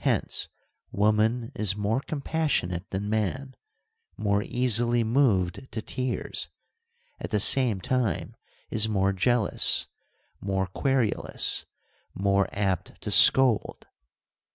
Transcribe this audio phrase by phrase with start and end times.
[0.00, 0.50] Hence
[0.92, 3.56] woman is more compassionate than man,
[4.14, 6.50] more easily moved to tears,
[7.18, 8.36] at the same time
[8.68, 9.88] is more jealous,
[10.42, 11.64] more querulous,
[12.14, 13.86] more apt to scold.